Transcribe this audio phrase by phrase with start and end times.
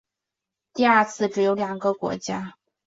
[0.73, 2.55] 第二次只有两个国家。